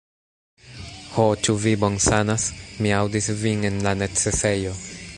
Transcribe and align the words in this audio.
Ho, 1.17 1.25
ĉu 1.47 1.55
vi 1.65 1.73
bonsanas? 1.85 2.47
Mi 2.83 2.97
aŭdis 3.03 3.31
vin 3.45 3.71
en 3.71 3.79
la 3.89 3.95
necesejo! 4.05 4.77